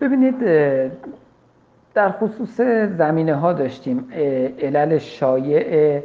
ببینید 0.00 0.34
در 1.94 2.10
خصوص 2.10 2.60
زمینه 2.98 3.34
ها 3.34 3.52
داشتیم 3.52 4.08
علل 4.62 4.98
شایع 4.98 6.00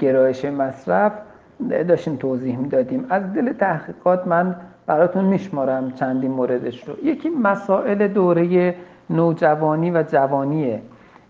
گرایش 0.00 0.44
مصرف 0.44 1.12
داشتیم 1.88 2.16
توضیح 2.16 2.58
می‌دادیم. 2.58 3.06
از 3.10 3.32
دل 3.34 3.52
تحقیقات 3.52 4.26
من 4.26 4.56
براتون 4.86 5.24
میشمارم 5.24 5.90
چندین 5.90 6.30
موردش 6.30 6.88
رو. 6.88 7.04
یکی 7.04 7.28
مسائل 7.28 8.08
دوره 8.08 8.74
نوجوانی 9.10 9.90
و 9.90 10.02
جوانیه. 10.02 10.82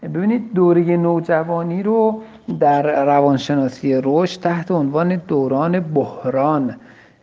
ببینید 0.03 0.53
دوره 0.55 0.97
نوجوانی 0.97 1.83
رو 1.83 2.23
در 2.61 3.05
روانشناسی 3.05 4.01
رشد 4.05 4.41
تحت 4.41 4.71
عنوان 4.71 5.17
دوران 5.17 5.81
بحران 5.81 6.77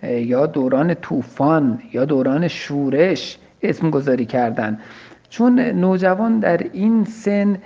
یا 0.03 0.45
دوران 0.45 0.93
طوفان 0.93 1.79
یا 1.93 2.05
دوران 2.05 2.47
شورش 2.47 3.39
اسم 3.61 3.89
گذاری 3.89 4.25
کردن. 4.25 4.79
چون 5.29 5.59
نوجوان 5.59 6.39
در 6.39 6.57
این 6.73 7.05
سن 7.05 7.57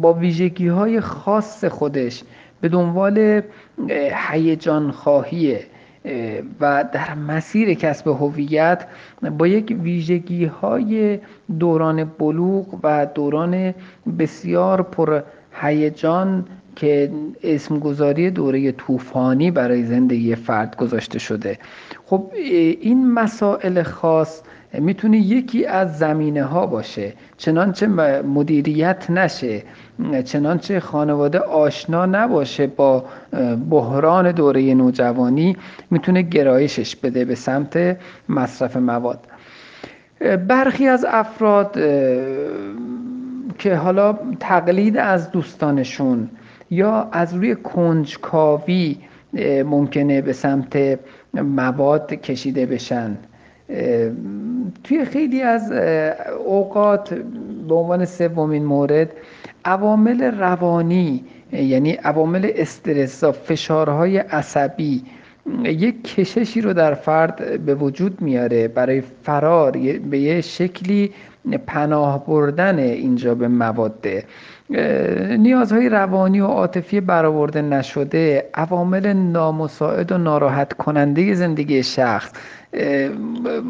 با 0.00 0.12
ویژگی 0.12 0.68
های 0.68 1.00
خاص 1.00 1.64
خودش 1.64 2.22
به 2.60 2.68
دنبال 2.68 3.42
هیجان 4.12 4.90
خواهیه 4.90 5.66
و 6.60 6.84
در 6.92 7.14
مسیر 7.14 7.74
کسب 7.74 8.08
هویت 8.08 8.86
با 9.38 9.46
یک 9.46 9.76
ویژگی 9.82 10.44
های 10.44 11.18
دوران 11.58 12.04
بلوغ 12.04 12.80
و 12.82 13.06
دوران 13.14 13.74
بسیار 14.18 14.82
پر 14.82 15.22
هیجان 15.52 16.46
که 16.76 17.10
اسمگذاری 17.42 18.30
دوره 18.30 18.72
طوفانی 18.72 19.50
برای 19.50 19.84
زندگی 19.84 20.34
فرد 20.34 20.76
گذاشته 20.76 21.18
شده. 21.18 21.58
خب 22.06 22.30
این 22.80 23.12
مسائل 23.12 23.82
خاص 23.82 24.42
می‌تونه 24.72 25.18
یکی 25.18 25.66
از 25.66 25.98
زمینه 25.98 26.44
ها 26.44 26.66
باشه 26.66 27.12
چنانچه 27.36 27.86
مدیریت 28.22 29.10
نشه 29.10 29.62
چنانچه 30.24 30.80
خانواده 30.80 31.38
آشنا 31.38 32.06
نباشه 32.06 32.66
با 32.66 33.04
بحران 33.70 34.32
دوره 34.32 34.74
نوجوانی 34.74 35.56
می‌تونه 35.90 36.22
گرایشش 36.22 36.96
بده 36.96 37.24
به 37.24 37.34
سمت 37.34 37.96
مصرف 38.28 38.76
مواد. 38.76 39.26
برخی 40.48 40.88
از 40.88 41.06
افراد 41.08 41.78
که 43.58 43.74
حالا 43.74 44.18
تقلید 44.40 44.96
از 44.96 45.30
دوستانشون 45.30 46.28
یا 46.70 47.08
از 47.12 47.34
روی 47.34 47.54
کنجکاوی 47.54 48.96
ممکنه 49.64 50.20
به 50.20 50.32
سمت 50.32 50.98
مواد 51.34 52.14
کشیده 52.14 52.66
بشن 52.66 53.16
توی 54.88 55.04
خیلی 55.04 55.42
از 55.42 55.72
اوقات 56.44 57.14
به 57.68 57.74
عنوان 57.74 58.04
سومین 58.04 58.64
مورد 58.64 59.12
عوامل 59.64 60.22
روانی 60.22 61.24
یعنی 61.52 61.92
عوامل 61.92 62.50
و 63.22 63.32
فشارهای 63.32 64.18
عصبی 64.18 65.02
یک 65.64 66.14
کششی 66.14 66.60
رو 66.60 66.72
در 66.72 66.94
فرد 66.94 67.60
به 67.60 67.74
وجود 67.74 68.20
میاره 68.20 68.68
برای 68.68 69.02
فرار 69.22 69.70
به 70.10 70.18
یه 70.18 70.40
شکلی 70.40 71.12
پناه 71.56 72.26
بردن 72.26 72.78
اینجا 72.78 73.34
به 73.34 73.48
مواده 73.48 74.24
نیازهای 75.38 75.88
روانی 75.88 76.40
و 76.40 76.46
عاطفی 76.46 77.00
برآورده 77.00 77.62
نشده 77.62 78.44
عوامل 78.54 79.12
نامساعد 79.12 80.12
و 80.12 80.18
ناراحت 80.18 80.72
کننده 80.72 81.34
زندگی 81.34 81.82
شخص. 81.82 82.32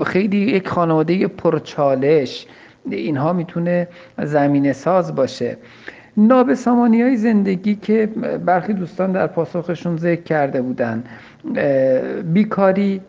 خیلی 0.06 0.36
یک 0.36 0.68
خانواده 0.68 1.26
پرچالش 1.26 2.46
اینها 2.90 3.32
می‌تونه 3.32 3.88
زمینه 4.22 4.72
ساز 4.72 5.14
باشه. 5.14 5.56
نابسامانی 6.16 7.02
های 7.02 7.16
زندگی 7.16 7.74
که 7.74 8.06
برخی 8.46 8.72
دوستان 8.72 9.12
در 9.12 9.26
پاسخشون 9.26 9.96
ذکر 9.96 10.22
کرده 10.22 10.62
بودن. 10.62 11.04
بیکاری 12.32 13.00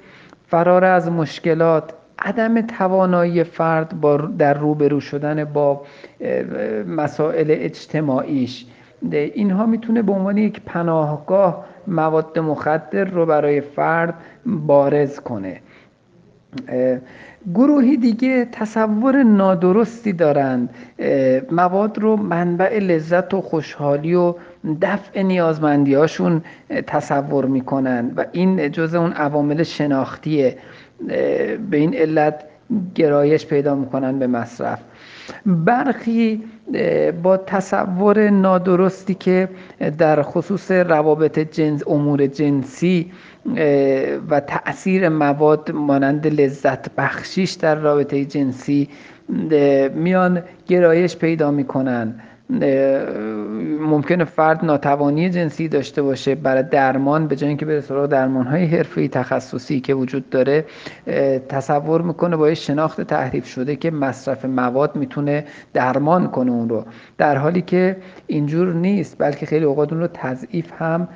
فرار 0.48 0.86
از 0.86 1.12
مشکلات 1.12 1.94
عدم 2.22 2.62
توانایی 2.62 3.44
فرد 3.44 4.02
با 4.02 4.18
در 4.18 4.54
روبرو 4.54 5.00
شدن 5.00 5.44
با 5.44 5.82
مسائل 6.88 7.48
اجتماعیش. 7.50 8.66
اینها 9.12 9.66
می‌تونه 9.66 10.02
به 10.02 10.12
عنوان 10.12 10.38
یک 10.38 10.62
پناهگاه 10.66 11.66
مواد 11.88 12.40
مخدر 12.40 13.04
رو 13.04 13.26
برای 13.26 13.62
فرد 13.62 14.14
بارز 14.46 15.20
کنه. 15.20 15.62
گروهی 17.54 17.98
دیگه 17.98 18.48
تصور 18.52 19.24
نادرستی 19.24 20.14
دارند. 20.14 20.70
مواد 21.52 22.00
رو 22.00 22.16
منبع 22.16 22.80
لذت 22.80 23.34
و 23.34 23.42
خوشحالی 23.42 24.16
و 24.16 24.34
دفع 24.82 25.22
نیازمندی 25.22 25.94
هاشون 25.94 26.42
تصور 26.88 27.46
می‌کنن 27.46 28.12
و 28.16 28.26
این 28.32 28.72
جز 28.72 28.96
اون 28.96 29.12
عوامل 29.12 29.64
شناختیه. 29.64 30.58
به 31.70 31.78
این 31.78 31.94
علت 31.94 32.44
گرایش 32.96 33.46
پیدا 33.46 33.76
می‌کنن 33.76 34.20
به 34.20 34.28
مصرف. 34.28 34.80
برخی 35.46 36.44
با 37.24 37.38
تصور 37.38 38.30
نادرستی 38.30 39.14
که 39.14 39.50
در 39.98 40.22
خصوص 40.22 40.72
روابط 40.72 41.40
جنس 41.40 41.84
امور 41.88 42.28
جنسی 42.28 43.12
و 44.30 44.40
تاثیر 44.40 45.10
مواد 45.10 45.72
مانند 45.72 46.28
لذت 46.28 46.96
بخشیش 46.96 47.52
در 47.52 47.76
رابطه 47.76 48.26
جنسی 48.26 48.90
میان 49.96 50.44
گرایش 50.68 51.18
پیدا 51.18 51.52
می‌کنن. 51.52 52.22
ممکنه 53.80 54.24
فرد 54.24 54.66
ناتوانی 54.66 55.30
جنسی 55.30 55.68
داشته 55.68 56.02
باشه 56.02 56.36
برای 56.36 56.64
درمان 56.64 57.28
به 57.28 57.36
جای 57.36 57.48
اینکه 57.48 57.66
بره 57.66 57.82
سراغ 57.82 58.06
درمان 58.06 58.48
های 58.48 58.66
حرفه‌ای 58.66 59.08
تخصصی 59.08 59.80
که 59.80 59.94
وجود 59.94 60.30
داره 60.30 60.66
تصور 61.50 62.02
می‌کنه 62.02 62.36
با 62.36 62.54
شناخت 62.54 63.02
تحریف 63.02 63.46
شده 63.46 63.76
که 63.76 63.92
مصرف 63.92 64.46
مواد 64.46 64.96
می‌تونه 64.96 65.46
درمان 65.74 66.28
کنه 66.28 66.52
اون 66.52 66.70
رو. 66.70 66.86
در 67.18 67.38
حالی 67.38 67.62
که 67.62 67.98
اینجور 68.28 68.74
نیست 68.74 69.16
بلکه 69.20 69.46
خیلی 69.46 69.66
اوقات 69.66 69.94
اون 69.94 70.02
رو 70.02 70.08
تضعیف 70.14 70.72
هم 70.80 71.08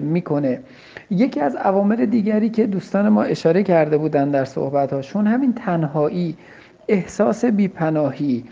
می‌کنه. 0.00 0.60
یکی 1.10 1.40
از 1.40 1.56
عوامل 1.56 2.06
دیگری 2.06 2.50
که 2.50 2.66
دوستان 2.66 3.08
ما 3.08 3.22
اشاره 3.22 3.62
کرده 3.62 3.98
بودن 3.98 4.30
در 4.30 4.44
صحبت 4.44 4.92
هاشون 4.92 5.26
همین 5.26 5.52
تنهایی 5.52 6.36
احساس 6.88 7.44
بیپناهی 7.44 8.44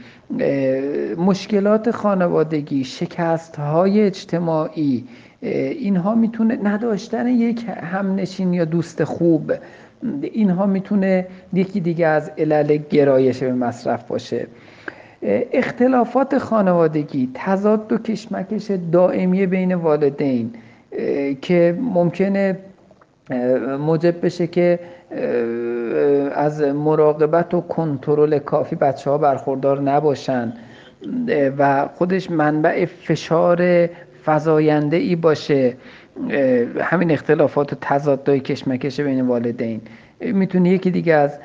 مشکلات 1.18 1.90
خانوادگی 1.90 2.84
شکست 2.84 3.56
های 3.56 4.00
اجتماعی 4.00 5.04
اینها 5.40 6.14
می‌تونه 6.14 6.58
نداشتن 6.62 7.26
یک 7.26 7.64
همنشین 7.82 8.52
یا 8.52 8.64
دوست 8.64 9.04
خوب 9.04 9.52
اینها 10.22 10.66
می‌تونه 10.66 11.26
یکی 11.52 11.80
دیگه 11.80 12.06
از 12.06 12.30
علل 12.38 12.78
گرایش 12.90 13.42
به 13.42 13.52
مصرف 13.52 14.08
باشه. 14.08 14.46
اختلافات 15.52 16.38
خانوادگی 16.38 17.30
تضاد 17.34 17.92
و 17.92 17.98
کشمکش 17.98 18.70
دائمی 18.92 19.46
بین 19.46 19.74
والدین 19.74 20.50
که 21.42 21.78
ممکنه 21.80 22.58
موجب 23.78 24.24
بشه 24.24 24.46
که 24.46 24.78
از 26.34 26.60
مراقبت 26.62 27.54
و 27.54 27.60
کنترل 27.60 28.38
کافی 28.38 28.76
بچه 28.76 29.10
ها 29.10 29.18
برخوردار 29.18 29.80
نباشن. 29.80 30.52
و 31.58 31.88
خودش 31.94 32.30
منبع 32.30 32.84
فشار 32.84 33.88
فضاینده 34.24 34.96
ای 34.96 35.16
باشه 35.16 35.76
همین 36.80 37.10
اختلافات 37.10 37.72
و 37.72 37.76
تضادهای 37.80 38.40
کشمکش 38.40 39.00
بین 39.00 39.20
والدین. 39.20 39.80
می‌تونه 40.20 40.70
یکی 40.70 40.90
دیگه 40.90 41.14
از 41.14 41.38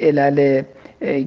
علل 0.00 0.62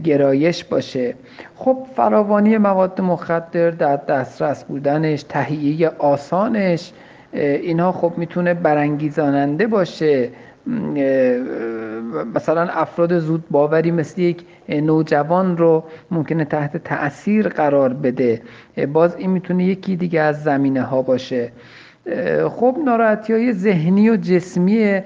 گرایش 0.03 0.63
باشه. 0.63 1.13
خب 1.55 1.77
فراوانی 1.95 2.57
مواد 2.57 3.01
مخدر 3.01 3.69
در 3.69 3.95
دسترس 3.95 4.63
بودنش 4.63 5.23
تهیه 5.23 5.89
آسانش 5.89 6.91
اینها 7.33 7.91
خب 7.91 8.13
می‌تونه 8.17 8.53
برانگیزاننده 8.53 9.67
باشه. 9.67 10.29
مثلا 12.35 12.61
افراد 12.61 13.19
زود 13.19 13.43
باوری 13.51 13.91
مثل 13.91 14.21
یک 14.21 14.45
نوجوان 14.69 15.57
رو 15.57 15.83
ممکنه 16.11 16.45
تحت 16.45 16.77
تاثیر 16.77 17.47
قرار 17.47 17.93
بده. 17.93 18.41
باز 18.93 19.15
این 19.15 19.29
می‌تونه 19.29 19.65
یکی 19.65 19.95
دیگه 19.95 20.21
از 20.21 20.43
زمینه 20.43 20.81
ها 20.81 21.01
باشه 21.01 21.51
خب 22.49 22.77
ناراحتی 22.85 23.33
های 23.33 23.53
ذهنی 23.53 24.09
و 24.09 24.15
جسمی 24.15 25.01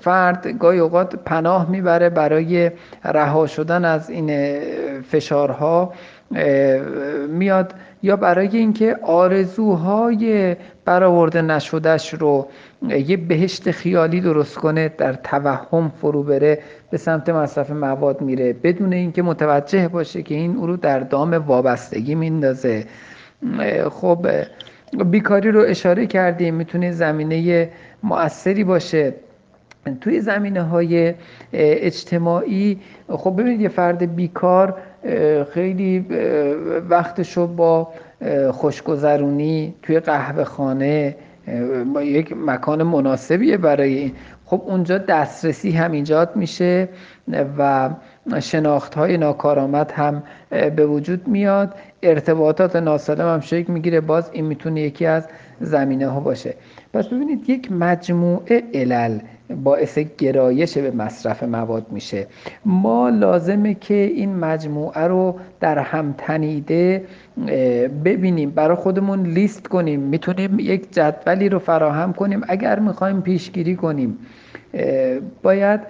فرد 0.00 0.46
گاهی 0.58 0.78
اوقات 0.78 1.16
پناه 1.16 1.70
می‌بره 1.70 2.08
برای 2.10 2.70
رها 3.04 3.46
شدن 3.46 3.84
از 3.84 4.10
این 4.10 4.60
فشارها. 5.00 5.92
میاد 7.28 7.74
یا 8.02 8.16
برای 8.16 8.56
اینکه 8.56 8.96
آرزوهای 9.02 10.56
برآورده 10.84 11.42
نشدهش 11.42 12.14
رو 12.14 12.48
یه 12.88 13.16
بهشت 13.16 13.70
خیالی 13.70 14.20
درست 14.20 14.58
کنه 14.58 14.88
در 14.88 15.12
توهم 15.12 15.92
فرو 16.00 16.22
بره 16.22 16.58
به 16.90 16.96
سمت 16.96 17.28
مصرف 17.28 17.70
مواد 17.70 18.20
میره. 18.20 18.52
بدون 18.52 18.92
اینکه 18.92 19.22
متوجه 19.22 19.88
باشه 19.88 20.22
که 20.22 20.34
این 20.34 20.56
او 20.56 20.66
رو 20.66 20.76
در 20.76 21.00
دام 21.00 21.34
وابستگی 21.34 22.14
میندازه. 22.14 22.84
خب 23.90 24.26
بیکاری 25.04 25.50
رو 25.50 25.60
اشاره 25.60 26.06
کردیم 26.06 26.54
می‌تونه 26.54 26.92
زمینه 26.92 27.68
مؤثری 28.02 28.64
باشه. 28.64 29.14
توی 30.00 30.20
زمینه 30.20 30.62
های 30.62 31.14
اجتماعی 31.52 32.80
خب 33.08 33.36
ببینید 33.38 33.60
یه 33.60 33.68
فرد 33.68 34.14
بیکار 34.16 34.78
خیلی 35.54 36.06
وقتشو 36.90 37.46
با 37.46 37.88
خوشگذرونی 38.52 39.74
توی 39.82 40.00
قهوه 40.00 40.44
خانه 40.44 41.16
با 41.94 42.02
یک 42.02 42.34
مکان 42.46 42.82
مناسبیه 42.82 43.56
برای 43.56 43.94
این. 43.94 44.12
خب 44.44 44.62
اونجا 44.66 44.98
دسترسی 44.98 45.70
هم 45.70 45.92
ایجاد 45.92 46.36
میشه 46.36 46.88
و 47.58 47.90
شناخت 48.40 48.94
های 48.94 49.18
ناکارآمد 49.18 49.92
هم 49.92 50.22
به 50.50 50.86
وجود 50.86 51.28
میاد. 51.28 51.74
ارتباطات 52.02 52.76
ناسالم 52.76 53.34
هم 53.34 53.40
شکل 53.40 53.72
می‌گیره. 53.72 54.00
باز 54.00 54.30
این 54.32 54.44
می‌تونه 54.44 54.80
یکی 54.80 55.06
از 55.06 55.28
زمینه 55.60 56.08
ها 56.08 56.20
باشه. 56.20 56.54
پس 56.92 57.06
ببینید 57.06 57.50
یک 57.50 57.72
مجموعه 57.72 58.62
علل 58.74 59.18
باعث 59.64 59.98
گرایش 59.98 60.78
به 60.78 60.90
مصرف 60.90 61.42
مواد 61.42 61.86
میشه. 61.90 62.26
ما 62.64 63.08
لازمه 63.08 63.74
که 63.74 63.94
این 63.94 64.36
مجموعه 64.36 65.00
رو 65.00 65.38
در 65.60 65.78
هم 65.78 66.14
تنیده 66.18 67.04
ببینیم 68.04 68.50
برای 68.50 68.76
خودمون 68.76 69.26
لیست 69.26 69.68
کنیم. 69.68 70.00
می‌تونیم 70.00 70.60
یک 70.60 70.92
جدولی 70.92 71.48
رو 71.48 71.58
فراهم 71.58 72.12
کنیم. 72.12 72.42
اگر 72.48 72.78
می‌خوایم 72.78 73.20
پیشگیری 73.20 73.76
کنیم. 73.76 74.18
باید 75.42 75.80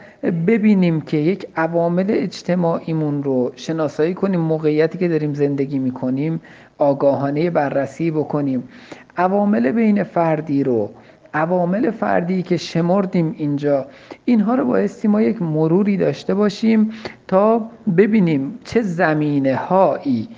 ببینیم 0.47 1.01
که 1.01 1.17
یک 1.17 1.47
عوامل 1.57 2.07
اجتماعیمون 2.09 3.23
رو 3.23 3.53
شناسایی 3.57 4.15
کنیم 4.15 4.41
موقعیتی 4.41 4.99
که 4.99 5.09
داریم 5.09 5.35
زندگی 5.35 5.79
می‌کنیم 5.79 6.41
آگاهانه 6.79 7.51
بررسی 7.51 8.11
بکنیم. 8.11 8.69
عوامل 9.17 9.73
بین 9.73 10.03
فردی 10.03 10.65
رو 10.65 10.91
عوامل 11.35 11.91
فردی 11.91 12.43
که 12.43 12.57
شمردیم 12.57 13.35
اینجا 13.39 13.87
اینها 14.25 14.55
رو 14.55 14.65
بایستی 14.65 15.09
ما 15.09 15.23
یک 15.23 15.43
مروری 15.43 15.97
داشته 15.97 16.35
باشیم 16.35 16.91
تا 17.29 17.71
ببینیم 17.97 18.59
چه 18.65 18.83
زمینه 18.83 19.57
هایی 19.57 20.29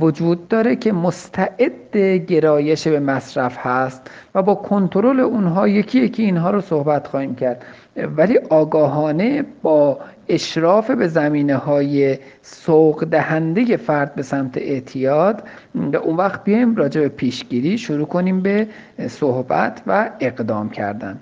وجود 0.00 0.48
داره 0.48 0.76
که 0.76 0.92
مستعد 0.92 1.96
گرایش 2.26 2.88
به 2.88 3.00
مصرف 3.00 3.56
هست 3.58 4.10
و 4.34 4.42
با 4.42 4.54
کنترل 4.54 5.20
اونها 5.20 5.68
یکی 5.68 6.00
یکی 6.00 6.22
اینها 6.22 6.50
رو 6.50 6.60
صحبت 6.60 7.06
خواهیم 7.06 7.34
کرد. 7.34 7.64
ولی 8.06 8.38
آگاهانه 8.38 9.44
با 9.62 9.98
اشراف 10.28 10.90
به 10.90 11.08
زمینه 11.08 11.56
های 11.56 12.18
سوق 12.42 13.04
دهنده 13.04 13.76
فرد 13.76 14.14
به 14.14 14.22
سمت 14.22 14.58
اعتیاد 14.58 15.42
اون 15.74 16.16
وقت 16.16 16.44
بیایم 16.44 16.76
راجع 16.76 17.00
به 17.00 17.08
پیشگیری 17.08 17.78
شروع 17.78 18.06
کنیم 18.06 18.40
به 18.40 18.66
صحبت 19.08 19.82
و 19.86 20.10
اقدام 20.20 20.70
کردن. 20.70 21.20